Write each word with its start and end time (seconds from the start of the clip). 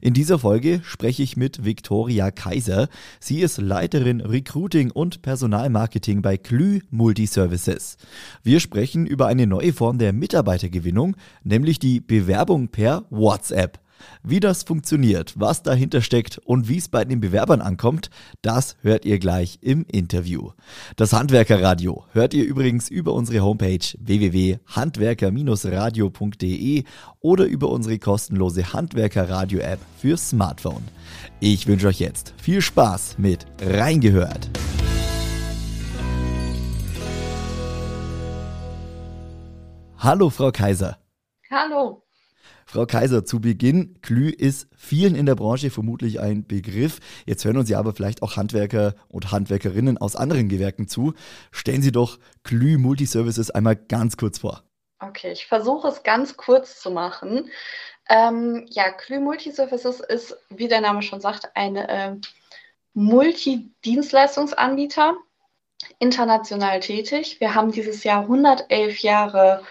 In 0.00 0.14
dieser 0.14 0.38
Folge 0.38 0.80
spreche 0.84 1.22
ich 1.22 1.36
mit 1.36 1.64
Viktoria 1.64 2.30
Kaiser. 2.30 2.88
Sie 3.18 3.40
ist 3.40 3.58
Leiterin 3.58 4.20
Recruiting 4.20 4.90
und 4.90 5.22
Personalmarketing 5.22 6.22
bei 6.22 6.36
Klü 6.36 6.80
Multiservices. 6.90 7.96
Wir 8.42 8.60
sprechen 8.60 9.06
über 9.06 9.26
eine 9.26 9.46
neue 9.46 9.72
Form 9.72 9.98
der 9.98 10.12
Mitarbeitergewinnung, 10.12 11.16
nämlich 11.44 11.78
die 11.78 12.00
Bewerbung 12.00 12.68
per 12.68 13.04
WhatsApp. 13.10 13.78
Wie 14.22 14.40
das 14.40 14.62
funktioniert, 14.62 15.34
was 15.36 15.62
dahinter 15.62 16.02
steckt 16.02 16.38
und 16.38 16.68
wie 16.68 16.78
es 16.78 16.88
bei 16.88 17.04
den 17.04 17.20
Bewerbern 17.20 17.60
ankommt, 17.60 18.08
das 18.42 18.76
hört 18.82 19.04
ihr 19.04 19.18
gleich 19.18 19.58
im 19.60 19.84
Interview. 19.84 20.52
Das 20.96 21.12
Handwerkerradio 21.12 22.04
hört 22.12 22.32
ihr 22.34 22.44
übrigens 22.44 22.88
über 22.88 23.14
unsere 23.14 23.44
Homepage 23.44 23.78
www.handwerker-radio.de 23.98 26.84
oder 27.20 27.44
über 27.44 27.70
unsere 27.70 27.98
kostenlose 27.98 28.72
Handwerkerradio-App 28.72 29.80
für 29.98 30.16
Smartphone. 30.16 30.84
Ich 31.40 31.66
wünsche 31.66 31.88
euch 31.88 31.98
jetzt 32.00 32.34
viel 32.40 32.60
Spaß 32.60 33.16
mit 33.18 33.46
Reingehört. 33.60 34.48
Hallo, 40.02 40.30
Frau 40.30 40.50
Kaiser. 40.50 40.96
Hallo. 41.50 42.06
Frau 42.70 42.86
Kaiser, 42.86 43.24
zu 43.24 43.40
Beginn, 43.40 44.00
Klü 44.00 44.30
ist 44.30 44.68
vielen 44.76 45.16
in 45.16 45.26
der 45.26 45.34
Branche 45.34 45.70
vermutlich 45.70 46.20
ein 46.20 46.46
Begriff. 46.46 47.00
Jetzt 47.26 47.44
hören 47.44 47.56
uns 47.56 47.68
ja 47.68 47.80
aber 47.80 47.92
vielleicht 47.92 48.22
auch 48.22 48.36
Handwerker 48.36 48.94
und 49.08 49.32
Handwerkerinnen 49.32 49.98
aus 49.98 50.14
anderen 50.14 50.48
Gewerken 50.48 50.86
zu. 50.86 51.14
Stellen 51.50 51.82
Sie 51.82 51.90
doch 51.90 52.20
Klü 52.44 52.78
Multiservices 52.78 53.50
einmal 53.50 53.74
ganz 53.74 54.16
kurz 54.16 54.38
vor. 54.38 54.62
Okay, 55.00 55.32
ich 55.32 55.46
versuche 55.46 55.88
es 55.88 56.04
ganz 56.04 56.36
kurz 56.36 56.80
zu 56.80 56.92
machen. 56.92 57.50
Ähm, 58.08 58.68
ja, 58.70 58.92
Klü 58.92 59.18
Multiservices 59.18 59.98
ist, 59.98 60.36
wie 60.48 60.68
der 60.68 60.80
Name 60.80 61.02
schon 61.02 61.20
sagt, 61.20 61.50
ein 61.56 61.74
äh, 61.74 62.14
Multidienstleistungsanbieter, 62.94 65.16
international 65.98 66.78
tätig. 66.78 67.40
Wir 67.40 67.56
haben 67.56 67.72
dieses 67.72 68.04
Jahr 68.04 68.20
111 68.20 69.00
Jahre 69.00 69.64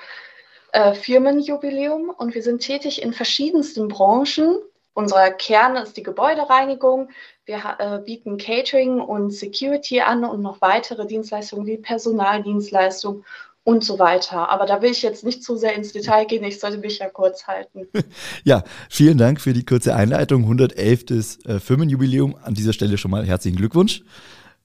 äh, 0.72 0.94
Firmenjubiläum 0.94 2.10
und 2.10 2.36
wir 2.36 2.44
sind 2.44 2.62
tätig 2.62 3.02
in 3.02 3.14
verschiedensten 3.14 3.88
Branchen. 3.88 4.58
Unser 4.94 5.32
Kern 5.32 5.76
ist 5.78 5.96
die 5.98 6.04
Gebäudereinigung. 6.04 7.10
Wir 7.46 7.78
äh, 7.80 8.00
bieten 8.00 8.38
Catering 8.38 9.00
und 9.00 9.32
Security 9.32 10.02
an 10.02 10.26
und 10.26 10.42
noch 10.42 10.62
weitere 10.62 11.08
Dienstleistungen 11.08 11.66
wie 11.66 11.78
Personaldienstleistung 11.78 13.24
und 13.64 13.84
so 13.84 14.00
weiter. 14.00 14.50
Aber 14.50 14.66
da 14.66 14.82
will 14.82 14.92
ich 14.92 15.02
jetzt 15.02 15.24
nicht 15.24 15.44
zu 15.44 15.56
sehr 15.56 15.76
ins 15.76 15.94
Detail 15.94 16.26
gehen. 16.26 16.44
Ich 16.44 16.60
sollte 16.60 16.80
mich 16.80 17.00
ja 17.00 17.10
kurz 17.10 17.48
halten. 17.48 17.88
Ja, 18.44 18.64
vielen 18.90 19.18
Dank 19.18 19.42
für 19.42 19.54
die 19.54 19.66
kurze 19.66 19.96
Einleitung. 19.96 20.44
111. 20.44 21.38
Äh, 21.46 21.60
Firmenjubiläum. 21.60 22.36
An 22.42 22.54
dieser 22.54 22.74
Stelle 22.74 22.98
schon 22.98 23.12
mal 23.12 23.26
herzlichen 23.26 23.58
Glückwunsch. 23.58 24.04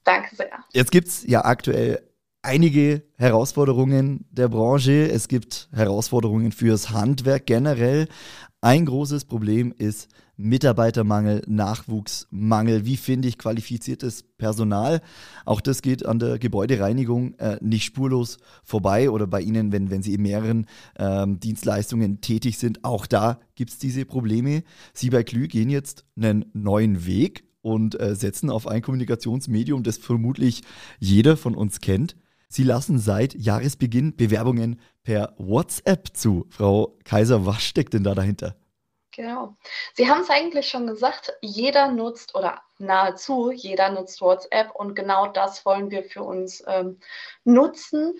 Danke 0.03 0.35
sehr. 0.35 0.49
Jetzt 0.73 0.91
gibt 0.91 1.07
es 1.07 1.25
ja 1.27 1.45
aktuell 1.45 2.01
einige 2.45 3.03
Herausforderungen 3.17 4.25
der 4.29 4.47
Branche. 4.47 5.09
Es 5.09 5.27
gibt 5.27 5.67
Herausforderungen 5.73 6.51
fürs 6.51 6.91
Handwerk 6.91 7.47
generell. 7.47 8.07
Ein 8.61 8.85
großes 8.85 9.25
Problem 9.25 9.73
ist 9.75 10.09
Mitarbeitermangel, 10.37 11.41
Nachwuchsmangel. 11.47 12.85
Wie 12.85 12.97
finde 12.97 13.27
ich 13.27 13.39
qualifiziertes 13.39 14.23
Personal? 14.37 15.01
Auch 15.45 15.59
das 15.59 15.81
geht 15.81 16.05
an 16.05 16.19
der 16.19 16.37
Gebäudereinigung 16.37 17.33
äh, 17.39 17.57
nicht 17.61 17.85
spurlos 17.85 18.37
vorbei 18.63 19.09
oder 19.09 19.25
bei 19.27 19.41
Ihnen, 19.41 19.71
wenn, 19.71 19.89
wenn 19.89 20.03
Sie 20.03 20.13
in 20.13 20.21
mehreren 20.21 20.67
ähm, 20.99 21.39
Dienstleistungen 21.39 22.21
tätig 22.21 22.59
sind. 22.59 22.83
Auch 22.83 23.07
da 23.07 23.39
gibt 23.55 23.71
es 23.71 23.79
diese 23.79 24.05
Probleme. 24.05 24.63
Sie 24.93 25.09
bei 25.09 25.23
Klü 25.23 25.47
gehen 25.47 25.69
jetzt 25.69 26.05
einen 26.15 26.45
neuen 26.53 27.07
Weg 27.07 27.45
und 27.61 27.99
äh, 27.99 28.13
setzen 28.13 28.51
auf 28.51 28.67
ein 28.67 28.83
Kommunikationsmedium, 28.83 29.81
das 29.81 29.97
vermutlich 29.97 30.61
jeder 30.99 31.37
von 31.37 31.55
uns 31.55 31.79
kennt. 31.79 32.15
Sie 32.47 32.63
lassen 32.63 32.99
seit 32.99 33.33
Jahresbeginn 33.33 34.15
Bewerbungen 34.15 34.79
per 35.03 35.33
WhatsApp 35.37 36.15
zu. 36.15 36.45
Frau 36.49 36.97
Kaiser, 37.03 37.45
was 37.45 37.63
steckt 37.63 37.93
denn 37.93 38.03
da 38.03 38.15
dahinter? 38.15 38.55
Genau. 39.15 39.55
Sie 39.93 40.09
haben 40.09 40.21
es 40.21 40.29
eigentlich 40.29 40.67
schon 40.67 40.87
gesagt, 40.87 41.33
jeder 41.41 41.89
nutzt 41.89 42.35
oder 42.35 42.61
nahezu 42.79 43.51
jeder 43.51 43.89
nutzt 43.89 44.19
WhatsApp 44.19 44.75
und 44.75 44.93
genau 44.93 45.27
das 45.27 45.65
wollen 45.65 45.89
wir 45.89 46.03
für 46.03 46.23
uns 46.23 46.61
ähm, 46.67 46.99
nutzen. 47.45 48.19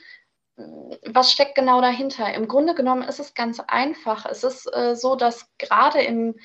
Was 1.05 1.33
steckt 1.33 1.55
genau 1.55 1.81
dahinter? 1.81 2.33
Im 2.33 2.47
Grunde 2.47 2.75
genommen 2.75 3.03
ist 3.03 3.19
es 3.19 3.33
ganz 3.33 3.59
einfach. 3.59 4.25
Es 4.25 4.45
ist 4.45 4.73
äh, 4.73 4.95
so, 4.95 5.17
dass 5.17 5.49
gerade 5.57 6.01
im 6.01 6.35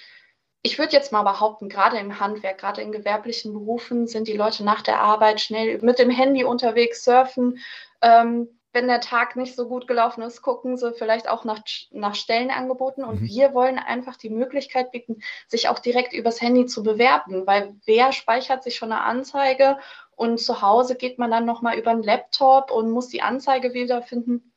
ich 0.62 0.78
würde 0.78 0.92
jetzt 0.92 1.12
mal 1.12 1.22
behaupten, 1.22 1.68
gerade 1.68 1.98
im 1.98 2.20
Handwerk, 2.20 2.58
gerade 2.58 2.82
in 2.82 2.92
gewerblichen 2.92 3.52
Berufen 3.52 4.06
sind 4.06 4.28
die 4.28 4.36
Leute 4.36 4.64
nach 4.64 4.82
der 4.82 5.00
Arbeit 5.00 5.40
schnell 5.40 5.78
mit 5.80 5.98
dem 5.98 6.10
Handy 6.10 6.44
unterwegs, 6.44 7.02
surfen. 7.04 7.58
Ähm, 8.02 8.48
wenn 8.72 8.86
der 8.86 9.00
Tag 9.00 9.34
nicht 9.36 9.56
so 9.56 9.68
gut 9.68 9.88
gelaufen 9.88 10.22
ist, 10.22 10.42
gucken 10.42 10.76
sie 10.76 10.92
vielleicht 10.92 11.28
auch 11.28 11.44
nach, 11.44 11.60
nach 11.90 12.14
Stellenangeboten. 12.14 13.04
Und 13.04 13.22
mhm. 13.22 13.26
wir 13.26 13.54
wollen 13.54 13.78
einfach 13.78 14.16
die 14.16 14.30
Möglichkeit 14.30 14.92
bieten, 14.92 15.22
sich 15.48 15.68
auch 15.68 15.78
direkt 15.78 16.12
übers 16.12 16.40
Handy 16.40 16.66
zu 16.66 16.82
bewerben, 16.82 17.46
weil 17.46 17.74
wer 17.84 18.12
speichert 18.12 18.62
sich 18.62 18.76
schon 18.76 18.92
eine 18.92 19.02
Anzeige 19.02 19.78
und 20.14 20.38
zu 20.38 20.62
Hause 20.62 20.94
geht 20.94 21.18
man 21.18 21.30
dann 21.30 21.46
nochmal 21.46 21.78
über 21.78 21.90
einen 21.90 22.02
Laptop 22.02 22.70
und 22.70 22.90
muss 22.90 23.08
die 23.08 23.22
Anzeige 23.22 23.72
wiederfinden. 23.72 24.52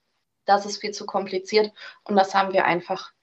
Das 0.45 0.65
ist 0.65 0.81
viel 0.81 0.91
zu 0.91 1.05
kompliziert 1.05 1.71
und 2.03 2.15
das 2.17 2.35
haben 2.35 2.51
wir 2.51 2.65
einfach 2.65 3.13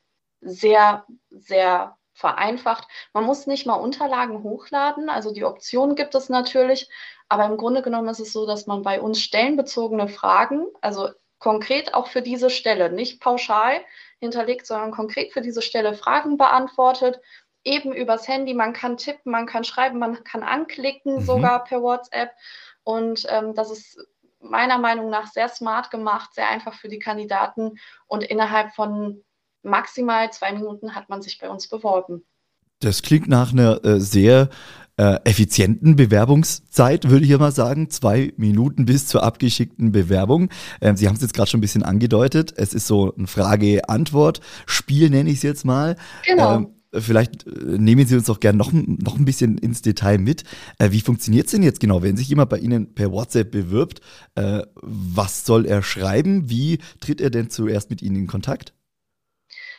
sehr, 0.40 1.04
sehr 1.28 1.98
vereinfacht. 2.20 2.86
Man 3.12 3.24
muss 3.24 3.46
nicht 3.46 3.66
mal 3.66 3.74
Unterlagen 3.74 4.42
hochladen, 4.42 5.08
also 5.08 5.32
die 5.32 5.44
Option 5.44 5.96
gibt 5.96 6.14
es 6.14 6.28
natürlich, 6.28 6.88
aber 7.28 7.46
im 7.46 7.56
Grunde 7.56 7.82
genommen 7.82 8.08
ist 8.08 8.20
es 8.20 8.32
so, 8.32 8.46
dass 8.46 8.66
man 8.66 8.82
bei 8.82 9.00
uns 9.00 9.20
stellenbezogene 9.20 10.08
Fragen, 10.08 10.66
also 10.80 11.08
konkret 11.38 11.94
auch 11.94 12.06
für 12.06 12.22
diese 12.22 12.50
Stelle, 12.50 12.92
nicht 12.92 13.20
pauschal 13.20 13.80
hinterlegt, 14.20 14.66
sondern 14.66 14.90
konkret 14.90 15.32
für 15.32 15.40
diese 15.40 15.62
Stelle 15.62 15.94
Fragen 15.94 16.36
beantwortet, 16.36 17.20
eben 17.64 17.92
übers 17.92 18.28
Handy. 18.28 18.54
Man 18.54 18.72
kann 18.72 18.96
tippen, 18.96 19.32
man 19.32 19.46
kann 19.46 19.64
schreiben, 19.64 19.98
man 19.98 20.22
kann 20.24 20.42
anklicken, 20.42 21.16
mhm. 21.16 21.20
sogar 21.22 21.64
per 21.64 21.82
WhatsApp. 21.82 22.32
Und 22.84 23.26
ähm, 23.28 23.54
das 23.54 23.70
ist 23.70 23.98
meiner 24.40 24.78
Meinung 24.78 25.10
nach 25.10 25.26
sehr 25.26 25.48
smart 25.48 25.90
gemacht, 25.90 26.34
sehr 26.34 26.48
einfach 26.48 26.74
für 26.74 26.88
die 26.88 26.98
Kandidaten 26.98 27.78
und 28.06 28.22
innerhalb 28.22 28.74
von 28.74 29.22
maximal 29.62 30.32
zwei 30.32 30.52
Minuten 30.52 30.94
hat 30.94 31.08
man 31.08 31.22
sich 31.22 31.38
bei 31.38 31.48
uns 31.48 31.68
beworben. 31.68 32.24
Das 32.80 33.02
klingt 33.02 33.28
nach 33.28 33.52
einer 33.52 33.84
äh, 33.84 34.00
sehr 34.00 34.48
äh, 34.96 35.18
effizienten 35.24 35.96
Bewerbungszeit, 35.96 37.08
würde 37.08 37.24
ich 37.24 37.30
ja 37.30 37.38
mal 37.38 37.52
sagen. 37.52 37.90
Zwei 37.90 38.32
Minuten 38.36 38.86
bis 38.86 39.06
zur 39.06 39.22
abgeschickten 39.22 39.92
Bewerbung. 39.92 40.50
Ähm, 40.80 40.96
Sie 40.96 41.06
haben 41.06 41.14
es 41.14 41.22
jetzt 41.22 41.34
gerade 41.34 41.50
schon 41.50 41.58
ein 41.58 41.62
bisschen 41.62 41.82
angedeutet. 41.82 42.54
Es 42.56 42.74
ist 42.74 42.86
so 42.86 43.14
ein 43.16 43.26
Frage-Antwort-Spiel, 43.26 45.10
nenne 45.10 45.30
ich 45.30 45.36
es 45.36 45.42
jetzt 45.42 45.64
mal. 45.64 45.96
Genau. 46.26 46.56
Ähm, 46.56 46.74
Vielleicht 46.92 47.46
äh, 47.46 47.78
nehmen 47.78 48.04
Sie 48.06 48.16
uns 48.16 48.26
doch 48.26 48.40
gerne 48.40 48.58
noch, 48.58 48.72
noch 48.72 49.16
ein 49.16 49.24
bisschen 49.24 49.58
ins 49.58 49.80
Detail 49.80 50.18
mit. 50.18 50.42
Äh, 50.78 50.90
wie 50.90 51.00
funktioniert 51.00 51.46
es 51.46 51.52
denn 51.52 51.62
jetzt 51.62 51.78
genau, 51.78 52.02
wenn 52.02 52.16
sich 52.16 52.28
jemand 52.28 52.50
bei 52.50 52.58
Ihnen 52.58 52.94
per 52.94 53.12
WhatsApp 53.12 53.52
bewirbt? 53.52 54.00
Äh, 54.34 54.62
was 54.74 55.46
soll 55.46 55.66
er 55.66 55.82
schreiben? 55.82 56.50
Wie 56.50 56.78
tritt 57.00 57.20
er 57.20 57.30
denn 57.30 57.48
zuerst 57.48 57.90
mit 57.90 58.02
Ihnen 58.02 58.16
in 58.16 58.26
Kontakt? 58.26 58.74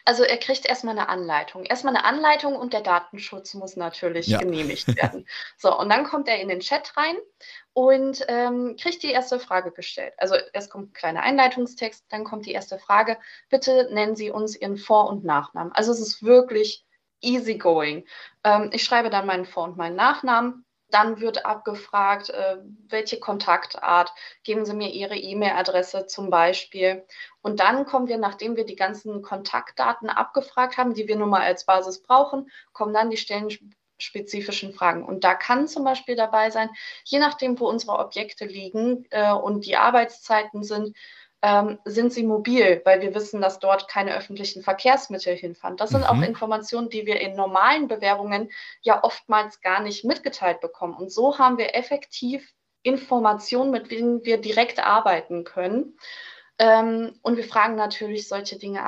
Also 0.05 0.23
er 0.23 0.37
kriegt 0.37 0.65
erstmal 0.65 0.97
eine 0.97 1.09
Anleitung. 1.09 1.63
Erstmal 1.63 1.95
eine 1.95 2.05
Anleitung 2.05 2.55
und 2.55 2.73
der 2.73 2.81
Datenschutz 2.81 3.53
muss 3.53 3.75
natürlich 3.75 4.27
ja. 4.27 4.39
genehmigt 4.39 4.95
werden. 4.95 5.27
So, 5.57 5.77
und 5.77 5.89
dann 5.89 6.05
kommt 6.05 6.27
er 6.27 6.39
in 6.39 6.47
den 6.47 6.59
Chat 6.59 6.97
rein 6.97 7.15
und 7.73 8.25
ähm, 8.27 8.75
kriegt 8.79 9.03
die 9.03 9.11
erste 9.11 9.39
Frage 9.39 9.71
gestellt. 9.71 10.13
Also 10.17 10.35
erst 10.53 10.71
kommt 10.71 10.89
ein 10.89 10.93
kleiner 10.93 11.21
Einleitungstext, 11.21 12.05
dann 12.09 12.23
kommt 12.23 12.45
die 12.45 12.51
erste 12.51 12.79
Frage. 12.79 13.17
Bitte 13.49 13.89
nennen 13.91 14.15
Sie 14.15 14.31
uns 14.31 14.55
Ihren 14.55 14.77
Vor- 14.77 15.09
und 15.09 15.23
Nachnamen. 15.23 15.71
Also 15.73 15.91
es 15.91 15.99
ist 15.99 16.23
wirklich 16.23 16.85
easygoing. 17.21 18.05
Ähm, 18.43 18.69
ich 18.73 18.83
schreibe 18.83 19.09
dann 19.09 19.27
meinen 19.27 19.45
Vor- 19.45 19.65
und 19.65 19.77
meinen 19.77 19.95
Nachnamen 19.95 20.65
dann 20.93 21.19
wird 21.19 21.45
abgefragt, 21.45 22.29
äh, 22.29 22.57
welche 22.87 23.19
Kontaktart, 23.19 24.13
geben 24.43 24.65
Sie 24.65 24.73
mir 24.73 24.91
Ihre 24.91 25.15
E-Mail-Adresse 25.15 26.07
zum 26.07 26.29
Beispiel. 26.29 27.05
Und 27.41 27.59
dann 27.59 27.85
kommen 27.85 28.07
wir, 28.07 28.17
nachdem 28.17 28.55
wir 28.55 28.65
die 28.65 28.75
ganzen 28.75 29.21
Kontaktdaten 29.21 30.09
abgefragt 30.09 30.77
haben, 30.77 30.93
die 30.93 31.07
wir 31.07 31.15
nun 31.15 31.29
mal 31.29 31.41
als 31.41 31.65
Basis 31.65 32.01
brauchen, 32.01 32.49
kommen 32.73 32.93
dann 32.93 33.09
die 33.09 33.17
Stellen, 33.17 33.49
spezifischen 34.01 34.73
Fragen. 34.73 35.05
Und 35.05 35.23
da 35.23 35.35
kann 35.35 35.67
zum 35.67 35.83
Beispiel 35.83 36.15
dabei 36.15 36.49
sein, 36.49 36.69
je 37.05 37.19
nachdem, 37.19 37.59
wo 37.59 37.67
unsere 37.67 37.97
Objekte 37.99 38.45
liegen 38.45 39.05
äh, 39.11 39.31
und 39.31 39.65
die 39.65 39.77
Arbeitszeiten 39.77 40.63
sind, 40.63 40.95
ähm, 41.41 41.79
sind 41.85 42.13
sie 42.13 42.23
mobil, 42.23 42.81
weil 42.85 43.01
wir 43.01 43.15
wissen, 43.15 43.41
dass 43.41 43.59
dort 43.59 43.87
keine 43.87 44.15
öffentlichen 44.15 44.61
Verkehrsmittel 44.61 45.35
hinfahren. 45.35 45.77
Das 45.77 45.89
sind 45.89 46.01
mhm. 46.01 46.07
auch 46.07 46.21
Informationen, 46.21 46.89
die 46.89 47.05
wir 47.05 47.19
in 47.19 47.35
normalen 47.35 47.87
Bewerbungen 47.87 48.51
ja 48.81 49.03
oftmals 49.03 49.61
gar 49.61 49.81
nicht 49.81 50.05
mitgeteilt 50.05 50.61
bekommen. 50.61 50.93
Und 50.93 51.11
so 51.11 51.39
haben 51.39 51.57
wir 51.57 51.75
effektiv 51.75 52.53
Informationen, 52.83 53.71
mit 53.71 53.91
denen 53.91 54.23
wir 54.23 54.39
direkt 54.39 54.85
arbeiten 54.85 55.43
können. 55.43 55.97
Ähm, 56.59 57.13
und 57.23 57.37
wir 57.37 57.43
fragen 57.43 57.75
natürlich 57.75 58.27
solche 58.27 58.59
Dinge 58.59 58.83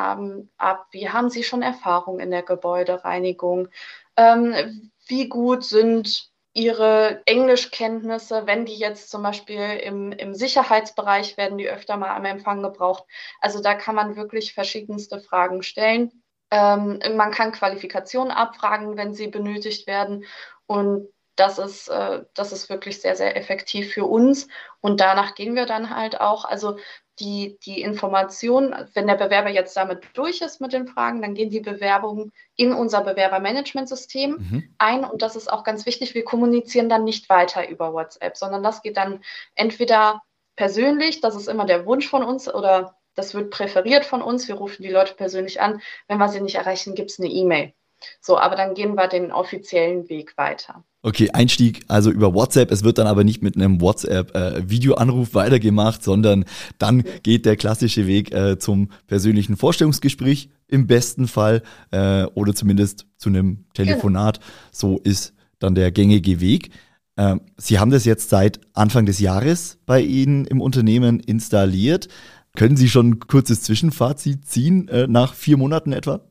ab, 0.58 0.88
wie 0.92 1.10
haben 1.10 1.32
Sie 1.32 1.44
schon 1.44 1.64
Erfahrung 1.64 2.20
in 2.20 2.30
der 2.30 2.44
Gebäudereinigung? 2.44 3.70
Ähm, 4.16 4.92
wie 5.08 5.28
gut 5.28 5.64
sind 5.64 6.33
ihre 6.54 7.22
Englischkenntnisse, 7.26 8.46
wenn 8.46 8.66
die 8.66 8.76
jetzt 8.76 9.10
zum 9.10 9.24
Beispiel 9.24 9.80
im, 9.84 10.12
im 10.12 10.36
Sicherheitsbereich 10.36 11.36
werden, 11.36 11.58
die 11.58 11.68
öfter 11.68 11.98
mal 11.98 12.16
am 12.16 12.26
Empfang 12.26 12.62
gebraucht. 12.62 13.06
Also 13.42 13.62
da 13.62 13.74
kann 13.74 13.96
man 13.96 14.16
wirklich 14.16 14.54
verschiedenste 14.54 15.20
Fragen 15.20 15.64
stellen. 15.64 16.24
Ähm, 16.52 17.00
man 17.16 17.32
kann 17.32 17.52
Qualifikationen 17.52 18.32
abfragen, 18.32 18.98
wenn 18.98 19.14
sie 19.16 19.28
benötigt 19.28 19.88
werden. 19.88 20.26
Und 20.68 21.08
das 21.36 21.58
ist, 21.58 21.88
äh, 21.88 22.24
das 22.36 22.52
ist 22.52 22.70
wirklich 22.70 23.02
sehr, 23.02 23.16
sehr 23.16 23.36
effektiv 23.36 23.92
für 23.92 24.06
uns. 24.06 24.48
Und 24.80 25.02
danach 25.02 25.34
gehen 25.34 25.56
wir 25.56 25.66
dann 25.66 25.96
halt 25.96 26.22
auch. 26.22 26.46
Also 26.46 26.78
die, 27.20 27.58
die 27.64 27.82
Information, 27.82 28.76
wenn 28.94 29.08
der 29.08 29.16
Bewerber 29.16 29.50
jetzt 29.50 29.76
damit 29.78 30.04
durch 30.14 30.42
ist 30.42 30.62
mit 30.62 30.74
den 30.74 30.88
Fragen, 30.88 31.22
dann 31.22 31.36
gehen 31.36 31.50
die 31.50 31.60
Bewerbungen 31.60 32.32
in 32.56 32.74
unser 32.74 33.02
Bewerbermanagementsystem 33.02 34.32
mhm. 34.32 34.76
ein. 34.78 35.04
Und 35.04 35.22
das 35.22 35.36
ist 35.36 35.52
auch 35.52 35.64
ganz 35.64 35.86
wichtig. 35.86 36.16
Wir 36.16 36.24
kommunizieren 36.24 36.90
dann 36.90 37.04
nicht 37.04 37.30
weiter 37.30 37.68
über 37.70 37.94
WhatsApp, 37.94 38.36
sondern 38.38 38.64
das 38.64 38.82
geht 38.82 38.98
dann 38.98 39.24
entweder 39.56 40.22
persönlich, 40.56 41.22
das 41.22 41.36
ist 41.36 41.48
immer 41.48 41.66
der 41.66 41.86
Wunsch 41.86 42.08
von 42.08 42.24
uns, 42.24 42.54
oder 42.54 42.96
das 43.16 43.34
wird 43.34 43.52
präferiert 43.52 44.06
von 44.06 44.22
uns. 44.22 44.48
Wir 44.48 44.56
rufen 44.56 44.84
die 44.84 44.90
Leute 44.90 45.14
persönlich 45.14 45.62
an. 45.62 45.82
Wenn 46.08 46.18
wir 46.18 46.30
sie 46.30 46.42
nicht 46.42 46.56
erreichen, 46.56 46.96
gibt 46.96 47.12
es 47.12 47.20
eine 47.20 47.30
E-Mail. 47.30 47.74
So, 48.22 48.38
aber 48.38 48.56
dann 48.56 48.74
gehen 48.74 48.96
wir 48.96 49.08
den 49.08 49.32
offiziellen 49.32 50.10
Weg 50.10 50.38
weiter. 50.38 50.84
Okay, 51.06 51.30
Einstieg 51.32 51.84
also 51.90 52.12
über 52.12 52.34
WhatsApp. 52.34 52.72
Es 52.72 52.84
wird 52.84 52.98
dann 52.98 53.08
aber 53.08 53.26
nicht 53.26 53.44
mit 53.44 53.58
einem 53.58 53.82
WhatsApp-Videoanruf 53.82 55.32
äh, 55.32 55.36
weitergemacht, 55.36 56.02
sondern 56.02 56.46
dann 56.78 57.04
geht 57.24 57.46
der 57.46 57.58
klassische 57.58 58.08
Weg 58.08 58.34
äh, 58.34 58.58
zum 58.58 58.90
persönlichen 59.08 59.58
Vorstellungsgespräch 59.58 60.50
im 60.70 60.88
besten 60.88 61.28
Fall 61.28 61.62
äh, 61.92 62.24
oder 62.36 62.56
zumindest 62.56 63.06
zu 63.18 63.30
einem 63.30 63.66
Telefonat. 63.74 64.40
Genau. 64.40 64.52
So 64.72 65.00
ist 65.04 65.34
dann 65.60 65.76
der 65.76 65.92
gängige 65.92 66.40
Weg. 66.40 66.70
Ähm, 67.18 67.42
Sie 67.58 67.80
haben 67.80 67.92
das 67.92 68.06
jetzt 68.06 68.30
seit 68.30 68.62
Anfang 68.74 69.06
des 69.06 69.20
Jahres 69.20 69.80
bei 69.86 70.02
Ihnen 70.02 70.46
im 70.46 70.62
Unternehmen 70.62 71.20
installiert. 71.20 72.08
Können 72.56 72.78
Sie 72.78 72.88
schon 72.88 73.10
ein 73.10 73.20
kurzes 73.20 73.62
Zwischenfazit 73.64 74.48
ziehen 74.48 74.88
äh, 74.88 75.08
nach 75.08 75.34
vier 75.34 75.58
Monaten 75.58 75.92
etwa? 75.92 76.22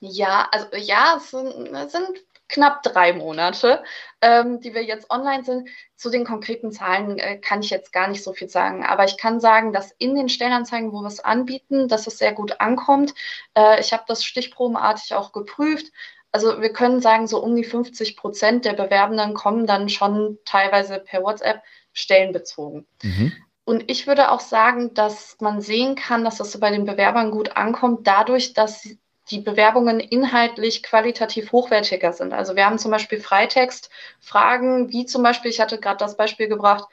Ja, 0.00 0.48
also 0.50 0.66
ja, 0.76 1.16
es 1.18 1.30
sind, 1.30 1.46
es 1.74 1.92
sind 1.92 2.08
knapp 2.50 2.82
drei 2.82 3.12
Monate, 3.12 3.82
ähm, 4.20 4.60
die 4.60 4.74
wir 4.74 4.82
jetzt 4.82 5.10
online 5.10 5.44
sind. 5.44 5.68
Zu 5.96 6.10
den 6.10 6.24
konkreten 6.24 6.72
Zahlen 6.72 7.18
äh, 7.18 7.38
kann 7.38 7.60
ich 7.60 7.70
jetzt 7.70 7.92
gar 7.92 8.08
nicht 8.08 8.22
so 8.22 8.32
viel 8.32 8.48
sagen, 8.48 8.84
aber 8.84 9.04
ich 9.04 9.16
kann 9.16 9.40
sagen, 9.40 9.72
dass 9.72 9.92
in 9.92 10.14
den 10.14 10.28
Stellenanzeigen, 10.28 10.92
wo 10.92 11.00
wir 11.00 11.08
es 11.08 11.20
anbieten, 11.20 11.88
dass 11.88 12.06
es 12.06 12.18
sehr 12.18 12.32
gut 12.32 12.60
ankommt. 12.60 13.14
Äh, 13.54 13.80
ich 13.80 13.92
habe 13.92 14.04
das 14.08 14.24
stichprobenartig 14.24 15.14
auch 15.14 15.32
geprüft. 15.32 15.86
Also 16.32 16.60
wir 16.60 16.72
können 16.72 17.00
sagen, 17.00 17.26
so 17.26 17.42
um 17.42 17.56
die 17.56 17.64
50 17.64 18.16
Prozent 18.16 18.64
der 18.64 18.74
Bewerbenden 18.74 19.34
kommen 19.34 19.66
dann 19.66 19.88
schon 19.88 20.38
teilweise 20.44 20.98
per 20.98 21.22
WhatsApp 21.22 21.62
stellenbezogen. 21.92 22.86
Mhm. 23.02 23.32
Und 23.64 23.90
ich 23.90 24.06
würde 24.06 24.30
auch 24.30 24.40
sagen, 24.40 24.94
dass 24.94 25.36
man 25.40 25.60
sehen 25.60 25.94
kann, 25.94 26.24
dass 26.24 26.38
das 26.38 26.52
so 26.52 26.60
bei 26.60 26.70
den 26.70 26.84
Bewerbern 26.84 27.30
gut 27.30 27.56
ankommt, 27.56 28.06
dadurch, 28.06 28.52
dass 28.52 28.88
die 29.30 29.40
Bewerbungen 29.40 30.00
inhaltlich 30.00 30.82
qualitativ 30.82 31.52
hochwertiger 31.52 32.12
sind. 32.12 32.32
Also 32.32 32.56
wir 32.56 32.66
haben 32.66 32.78
zum 32.78 32.90
Beispiel 32.90 33.20
Freitextfragen, 33.20 34.90
wie 34.90 35.06
zum 35.06 35.22
Beispiel, 35.22 35.50
ich 35.50 35.60
hatte 35.60 35.78
gerade 35.78 35.98
das 35.98 36.16
Beispiel 36.16 36.48
gebracht, 36.48 36.88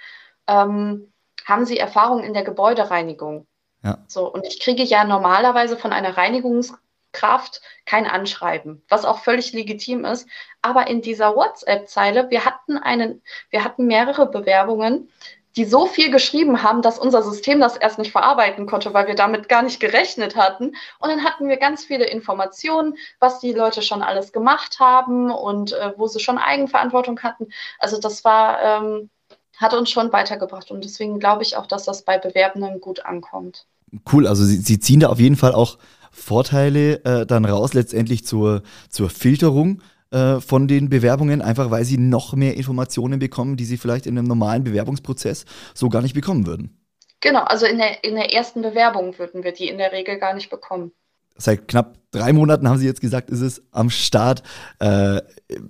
ähm, 0.47 1.11
haben 1.45 1.65
Sie 1.65 1.77
Erfahrung 1.77 2.23
in 2.23 2.33
der 2.33 2.43
Gebäudereinigung? 2.43 3.47
Ja. 3.83 3.99
So, 4.07 4.31
und 4.31 4.45
ich 4.45 4.59
kriege 4.59 4.83
ja 4.83 5.03
normalerweise 5.03 5.77
von 5.77 5.93
einer 5.93 6.17
Reinigungskraft 6.17 7.61
kein 7.85 8.05
Anschreiben, 8.05 8.83
was 8.89 9.05
auch 9.05 9.19
völlig 9.19 9.53
legitim 9.53 10.03
ist. 10.05 10.27
Aber 10.61 10.87
in 10.87 11.01
dieser 11.01 11.35
WhatsApp-Zeile, 11.35 12.29
wir 12.29 12.43
hatten 12.45 12.77
einen, 12.77 13.21
wir 13.49 13.63
hatten 13.63 13.87
mehrere 13.87 14.29
Bewerbungen, 14.29 15.09
die 15.57 15.65
so 15.65 15.87
viel 15.87 16.11
geschrieben 16.11 16.61
haben, 16.61 16.83
dass 16.83 16.99
unser 16.99 17.23
System 17.23 17.59
das 17.59 17.75
erst 17.75 17.97
nicht 17.97 18.11
verarbeiten 18.11 18.67
konnte, 18.67 18.93
weil 18.93 19.07
wir 19.07 19.15
damit 19.15 19.49
gar 19.49 19.63
nicht 19.63 19.79
gerechnet 19.79 20.35
hatten. 20.35 20.75
Und 20.99 21.09
dann 21.09 21.23
hatten 21.23 21.49
wir 21.49 21.57
ganz 21.57 21.83
viele 21.83 22.05
Informationen, 22.05 22.95
was 23.19 23.39
die 23.39 23.53
Leute 23.53 23.81
schon 23.81 24.03
alles 24.03 24.31
gemacht 24.31 24.79
haben 24.79 25.31
und 25.31 25.73
äh, 25.73 25.93
wo 25.97 26.07
sie 26.07 26.19
schon 26.19 26.37
Eigenverantwortung 26.37 27.19
hatten. 27.21 27.47
Also 27.79 27.99
das 27.99 28.23
war, 28.23 28.61
ähm, 28.61 29.09
hat 29.57 29.73
uns 29.73 29.89
schon 29.89 30.13
weitergebracht. 30.13 30.69
Und 30.69 30.83
deswegen 30.83 31.19
glaube 31.19 31.41
ich 31.41 31.57
auch, 31.57 31.65
dass 31.65 31.85
das 31.85 32.03
bei 32.03 32.19
Bewerbenden 32.19 32.79
gut 32.79 33.03
ankommt. 33.03 33.65
Cool, 34.11 34.27
also 34.27 34.43
Sie, 34.43 34.57
Sie 34.57 34.79
ziehen 34.79 34.99
da 34.99 35.09
auf 35.09 35.19
jeden 35.19 35.37
Fall 35.37 35.53
auch 35.53 35.79
Vorteile 36.11 37.03
äh, 37.03 37.25
dann 37.25 37.45
raus, 37.45 37.73
letztendlich 37.73 38.25
zur, 38.25 38.61
zur 38.89 39.09
Filterung 39.09 39.81
äh, 40.11 40.39
von 40.39 40.67
den 40.67 40.89
Bewerbungen, 40.89 41.41
einfach 41.41 41.71
weil 41.71 41.85
sie 41.85 41.97
noch 41.97 42.33
mehr 42.33 42.55
Informationen 42.55 43.19
bekommen, 43.19 43.57
die 43.57 43.65
sie 43.65 43.77
vielleicht 43.77 44.05
in 44.05 44.17
einem 44.17 44.27
normalen 44.27 44.63
Bewerbungsprozess 44.63 45.45
so 45.73 45.89
gar 45.89 46.01
nicht 46.01 46.13
bekommen 46.13 46.45
würden. 46.45 46.79
Genau, 47.19 47.43
also 47.43 47.65
in 47.65 47.77
der, 47.77 48.03
in 48.03 48.15
der 48.15 48.33
ersten 48.33 48.61
Bewerbung 48.61 49.17
würden 49.17 49.43
wir 49.43 49.51
die 49.51 49.67
in 49.67 49.77
der 49.77 49.91
Regel 49.91 50.19
gar 50.19 50.33
nicht 50.33 50.49
bekommen. 50.49 50.91
Seit 51.39 51.67
knapp 51.67 51.97
drei 52.11 52.33
Monaten 52.33 52.67
haben 52.67 52.79
Sie 52.79 52.87
jetzt 52.87 53.01
gesagt, 53.01 53.29
ist 53.29 53.41
es 53.41 53.61
am 53.71 53.89
Start. 53.89 54.41
Äh, 54.79 55.21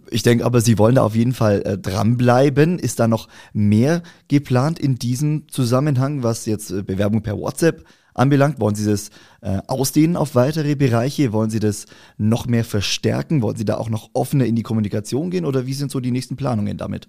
ich 0.10 0.24
denke 0.24 0.46
aber, 0.46 0.62
Sie 0.62 0.78
wollen 0.78 0.96
da 0.96 1.04
auf 1.04 1.16
jeden 1.16 1.34
Fall 1.34 1.62
äh, 1.64 1.78
dranbleiben. 1.78 2.80
Ist 2.80 3.00
da 3.00 3.08
noch 3.08 3.28
mehr 3.54 4.02
geplant 4.30 4.80
in 4.80 4.96
diesem 4.96 5.50
Zusammenhang, 5.50 6.24
was 6.24 6.46
jetzt 6.46 6.72
äh, 6.72 6.84
Bewerbung 6.84 7.22
per 7.22 7.38
WhatsApp 7.38 7.84
anbelangt? 8.18 8.60
Wollen 8.60 8.76
Sie 8.76 8.90
das 8.90 9.10
äh, 9.42 9.60
ausdehnen 9.68 10.18
auf 10.18 10.36
weitere 10.36 10.76
Bereiche? 10.76 11.34
Wollen 11.34 11.50
Sie 11.50 11.60
das 11.60 11.86
noch 12.18 12.46
mehr 12.46 12.66
verstärken? 12.66 13.42
Wollen 13.42 13.56
Sie 13.56 13.66
da 13.66 13.78
auch 13.78 13.90
noch 13.90 14.10
offener 14.14 14.46
in 14.46 14.56
die 14.56 14.64
Kommunikation 14.64 15.30
gehen 15.30 15.46
oder 15.46 15.66
wie 15.66 15.74
sind 15.74 15.92
so 15.92 16.00
die 16.00 16.12
nächsten 16.12 16.36
Planungen 16.36 16.78
damit? 16.78 17.08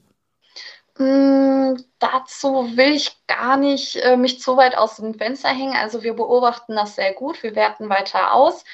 Mm, 0.98 1.76
dazu 1.98 2.76
will 2.76 2.94
ich 2.94 3.16
gar 3.26 3.56
nicht 3.56 3.96
äh, 3.96 4.16
mich 4.16 4.40
zu 4.40 4.56
weit 4.56 4.76
aus 4.76 4.96
dem 4.96 5.14
Fenster 5.14 5.48
hängen. 5.48 5.76
Also 5.76 6.02
wir 6.02 6.14
beobachten 6.14 6.74
das 6.74 6.96
sehr 6.96 7.14
gut, 7.14 7.42
wir 7.42 7.54
werten 7.54 7.88
weiter 7.88 8.34
aus 8.34 8.64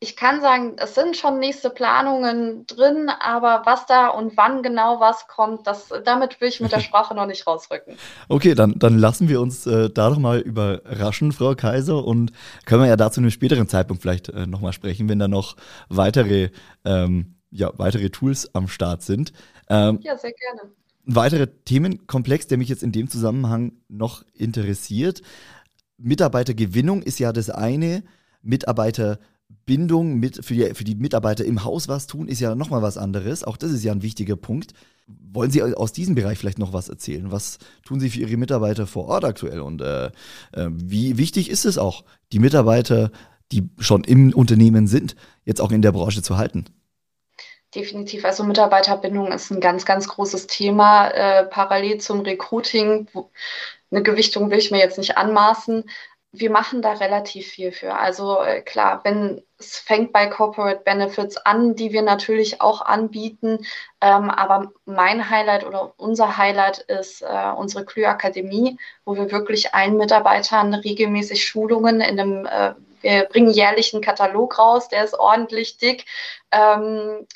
ich 0.00 0.14
kann 0.14 0.40
sagen, 0.40 0.76
es 0.78 0.94
sind 0.94 1.16
schon 1.16 1.40
nächste 1.40 1.70
Planungen 1.70 2.66
drin, 2.66 3.08
aber 3.08 3.62
was 3.64 3.86
da 3.86 4.08
und 4.08 4.36
wann 4.36 4.62
genau 4.62 5.00
was 5.00 5.26
kommt, 5.26 5.66
das, 5.66 5.88
damit 6.04 6.40
will 6.40 6.48
ich 6.48 6.60
mit 6.60 6.70
der 6.70 6.80
Sprache 6.88 7.14
noch 7.14 7.26
nicht 7.26 7.46
rausrücken. 7.46 7.96
Okay, 8.28 8.54
dann, 8.54 8.78
dann 8.78 8.96
lassen 8.96 9.28
wir 9.28 9.40
uns 9.40 9.66
äh, 9.66 9.90
da 9.90 10.08
doch 10.10 10.18
mal 10.18 10.38
überraschen, 10.38 11.32
Frau 11.32 11.54
Kaiser, 11.56 12.04
und 12.04 12.30
können 12.64 12.82
wir 12.82 12.88
ja 12.88 12.96
dazu 12.96 13.20
einem 13.20 13.32
späteren 13.32 13.68
Zeitpunkt 13.68 14.02
vielleicht 14.02 14.28
äh, 14.28 14.46
nochmal 14.46 14.72
sprechen, 14.72 15.08
wenn 15.08 15.18
da 15.18 15.26
noch 15.26 15.56
weitere, 15.88 16.50
ähm, 16.84 17.34
ja, 17.50 17.72
weitere 17.76 18.10
Tools 18.10 18.54
am 18.54 18.68
Start 18.68 19.02
sind. 19.02 19.32
Ähm, 19.68 19.98
ja, 20.02 20.16
sehr 20.16 20.32
gerne. 20.32 20.72
Ein 21.08 21.16
weiterer 21.16 21.48
Themenkomplex, 21.64 22.46
der 22.46 22.58
mich 22.58 22.68
jetzt 22.68 22.84
in 22.84 22.92
dem 22.92 23.08
Zusammenhang 23.10 23.72
noch 23.88 24.22
Mitarbeitergewinnung 25.96 27.02
ist 27.02 27.18
ja 27.18 27.32
das 27.32 27.50
eine, 27.50 28.04
Mitarbeiter 28.42 29.18
Bindung 29.48 30.18
mit, 30.18 30.44
für, 30.44 30.54
die, 30.54 30.74
für 30.74 30.84
die 30.84 30.94
Mitarbeiter 30.94 31.44
im 31.44 31.64
Haus 31.64 31.88
was 31.88 32.06
tun, 32.06 32.28
ist 32.28 32.40
ja 32.40 32.54
nochmal 32.54 32.82
was 32.82 32.98
anderes. 32.98 33.44
Auch 33.44 33.56
das 33.56 33.70
ist 33.70 33.84
ja 33.84 33.92
ein 33.92 34.02
wichtiger 34.02 34.36
Punkt. 34.36 34.72
Wollen 35.06 35.50
Sie 35.50 35.62
aus 35.62 35.92
diesem 35.92 36.14
Bereich 36.14 36.38
vielleicht 36.38 36.58
noch 36.58 36.72
was 36.72 36.88
erzählen? 36.88 37.30
Was 37.32 37.58
tun 37.84 38.00
Sie 38.00 38.10
für 38.10 38.20
Ihre 38.20 38.36
Mitarbeiter 38.36 38.86
vor 38.86 39.06
Ort 39.08 39.24
aktuell? 39.24 39.60
Und 39.60 39.80
äh, 39.80 40.06
äh, 40.52 40.68
wie 40.70 41.16
wichtig 41.16 41.50
ist 41.50 41.64
es 41.64 41.78
auch, 41.78 42.04
die 42.32 42.38
Mitarbeiter, 42.38 43.10
die 43.52 43.68
schon 43.78 44.04
im 44.04 44.34
Unternehmen 44.34 44.86
sind, 44.86 45.16
jetzt 45.44 45.60
auch 45.60 45.70
in 45.70 45.82
der 45.82 45.92
Branche 45.92 46.22
zu 46.22 46.36
halten? 46.36 46.66
Definitiv. 47.74 48.24
Also 48.24 48.44
Mitarbeiterbindung 48.44 49.32
ist 49.32 49.50
ein 49.50 49.60
ganz, 49.60 49.84
ganz 49.84 50.08
großes 50.08 50.46
Thema. 50.46 51.08
Äh, 51.08 51.44
parallel 51.44 51.98
zum 51.98 52.20
Recruiting. 52.20 53.06
Eine 53.90 54.02
Gewichtung 54.02 54.50
will 54.50 54.58
ich 54.58 54.70
mir 54.70 54.78
jetzt 54.78 54.98
nicht 54.98 55.18
anmaßen 55.18 55.84
wir 56.32 56.50
machen 56.50 56.82
da 56.82 56.92
relativ 56.92 57.48
viel 57.48 57.72
für. 57.72 57.94
Also 57.94 58.42
äh, 58.42 58.60
klar, 58.60 59.00
wenn 59.04 59.42
es 59.58 59.78
fängt 59.78 60.12
bei 60.12 60.26
Corporate 60.26 60.82
Benefits 60.84 61.36
an, 61.38 61.74
die 61.74 61.92
wir 61.92 62.02
natürlich 62.02 62.60
auch 62.60 62.82
anbieten. 62.82 63.66
Ähm, 64.00 64.30
aber 64.30 64.72
mein 64.84 65.30
Highlight 65.30 65.66
oder 65.66 65.94
unser 65.96 66.36
Highlight 66.36 66.78
ist 66.78 67.22
äh, 67.22 67.50
unsere 67.56 67.84
Klü 67.84 68.04
Akademie, 68.04 68.78
wo 69.04 69.16
wir 69.16 69.32
wirklich 69.32 69.74
allen 69.74 69.96
Mitarbeitern 69.96 70.74
regelmäßig 70.74 71.44
Schulungen 71.44 72.00
in 72.00 72.20
einem, 72.20 72.46
äh, 72.46 72.74
wir 73.00 73.24
bringen 73.24 73.50
jährlich 73.50 73.94
einen 73.94 74.02
Katalog 74.02 74.58
raus, 74.58 74.88
der 74.88 75.04
ist 75.04 75.18
ordentlich 75.18 75.78
dick. 75.78 76.04
Ähm, 76.52 77.26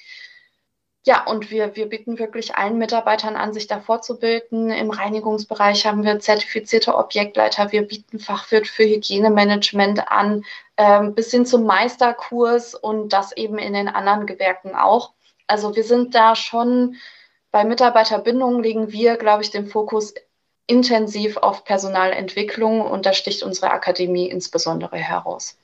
ja, 1.05 1.25
und 1.27 1.51
wir, 1.51 1.75
wir 1.75 1.89
bieten 1.89 2.19
wirklich 2.21 2.55
allen 2.55 2.79
Mitarbeitern 2.79 3.35
an, 3.35 3.53
sich 3.53 3.67
da 3.67 3.81
fortzubilden. 3.81 4.71
Im 4.71 4.91
Reinigungsbereich 4.91 5.85
haben 5.85 6.05
wir 6.05 6.21
zertifizierte 6.21 6.95
Objektleiter. 6.97 7.73
Wir 7.73 7.83
bieten 7.83 8.21
Fachwirt 8.21 8.69
für 8.69 8.85
Hygienemanagement 8.85 10.11
an, 10.13 10.45
ähm, 10.77 11.15
bis 11.15 11.33
hin 11.33 11.45
zum 11.45 11.65
Meisterkurs 11.65 12.77
und 12.77 13.13
das 13.13 13.37
eben 13.37 13.59
in 13.59 13.73
den 13.73 13.89
anderen 13.89 14.27
Gewerken 14.27 14.77
auch. 14.77 15.13
Also 15.49 15.75
wir 15.75 15.85
sind 15.85 16.15
da 16.15 16.37
schon 16.37 16.97
bei 17.51 17.65
Mitarbeiterbindung 17.65 18.63
legen 18.63 18.93
wir, 18.93 19.17
glaube 19.17 19.43
ich, 19.43 19.51
den 19.51 19.67
Fokus 19.67 20.15
intensiv 20.67 21.37
auf 21.37 21.65
Personalentwicklung 21.65 22.81
und 22.81 23.05
da 23.05 23.13
sticht 23.13 23.43
unsere 23.43 23.73
Akademie 23.73 24.29
insbesondere 24.29 24.97
heraus. 24.97 25.59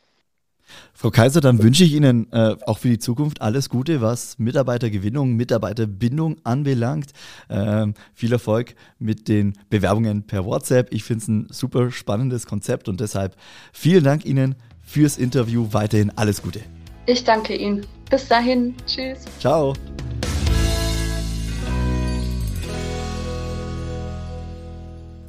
Frau 0.92 1.10
Kaiser, 1.10 1.40
dann 1.40 1.62
wünsche 1.62 1.84
ich 1.84 1.94
Ihnen 1.94 2.32
äh, 2.32 2.56
auch 2.66 2.78
für 2.78 2.88
die 2.88 2.98
Zukunft 2.98 3.40
alles 3.40 3.68
Gute, 3.68 4.00
was 4.00 4.38
Mitarbeitergewinnung, 4.38 5.34
Mitarbeiterbindung 5.34 6.36
anbelangt. 6.44 7.12
Ähm, 7.48 7.94
viel 8.14 8.32
Erfolg 8.32 8.74
mit 8.98 9.28
den 9.28 9.54
Bewerbungen 9.70 10.24
per 10.24 10.44
WhatsApp. 10.44 10.92
Ich 10.92 11.04
finde 11.04 11.22
es 11.22 11.28
ein 11.28 11.46
super 11.50 11.90
spannendes 11.90 12.46
Konzept 12.46 12.88
und 12.88 13.00
deshalb 13.00 13.36
vielen 13.72 14.04
Dank 14.04 14.24
Ihnen 14.24 14.56
fürs 14.82 15.18
Interview. 15.18 15.68
Weiterhin 15.72 16.10
alles 16.16 16.42
Gute. 16.42 16.60
Ich 17.06 17.24
danke 17.24 17.56
Ihnen. 17.56 17.86
Bis 18.10 18.28
dahin. 18.28 18.74
Tschüss. 18.86 19.24
Ciao. 19.38 19.74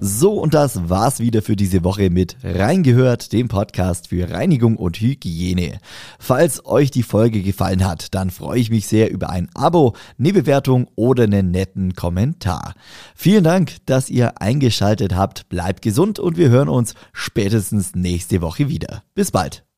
So, 0.01 0.33
und 0.33 0.53
das 0.53 0.89
war's 0.89 1.19
wieder 1.19 1.41
für 1.41 1.55
diese 1.55 1.83
Woche 1.83 2.09
mit 2.09 2.37
Reingehört, 2.43 3.33
dem 3.33 3.49
Podcast 3.49 4.07
für 4.07 4.29
Reinigung 4.29 4.77
und 4.77 4.99
Hygiene. 4.99 5.79
Falls 6.19 6.65
euch 6.65 6.89
die 6.89 7.03
Folge 7.03 7.41
gefallen 7.41 7.85
hat, 7.85 8.13
dann 8.15 8.29
freue 8.29 8.59
ich 8.59 8.69
mich 8.69 8.87
sehr 8.87 9.11
über 9.11 9.29
ein 9.29 9.49
Abo, 9.53 9.95
eine 10.17 10.33
Bewertung 10.33 10.87
oder 10.95 11.23
einen 11.23 11.51
netten 11.51 11.93
Kommentar. 11.95 12.75
Vielen 13.13 13.43
Dank, 13.43 13.77
dass 13.85 14.09
ihr 14.09 14.41
eingeschaltet 14.41 15.15
habt. 15.15 15.49
Bleibt 15.49 15.81
gesund 15.81 16.17
und 16.17 16.37
wir 16.37 16.49
hören 16.49 16.69
uns 16.69 16.95
spätestens 17.11 17.93
nächste 17.93 18.41
Woche 18.41 18.69
wieder. 18.69 19.03
Bis 19.15 19.31
bald. 19.31 19.68